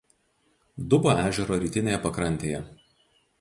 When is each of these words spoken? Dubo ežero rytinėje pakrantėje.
Dubo 0.93 1.13
ežero 1.25 1.59
rytinėje 1.65 2.01
pakrantėje. 2.07 2.65